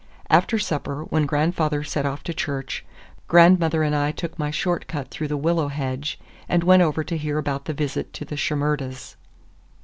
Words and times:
After 0.31 0.57
supper, 0.57 1.03
when 1.03 1.27
grandfather 1.27 1.83
set 1.83 2.07
off 2.07 2.23
to 2.23 2.33
church, 2.33 2.83
grandmother 3.27 3.83
and 3.83 3.95
I 3.95 4.11
took 4.11 4.39
my 4.39 4.49
short 4.49 4.87
cut 4.87 5.09
through 5.11 5.27
the 5.27 5.37
willow 5.37 5.67
hedge 5.67 6.19
and 6.49 6.63
went 6.63 6.81
over 6.81 7.03
to 7.03 7.15
hear 7.17 7.37
about 7.37 7.65
the 7.65 7.73
visit 7.73 8.11
to 8.13 8.25
the 8.25 8.35
Shimerdas. 8.35 9.15